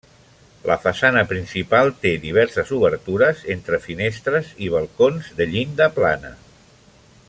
[0.69, 6.35] La façana principal té diverses obertures, entre finestres i balcons, de llinda plana.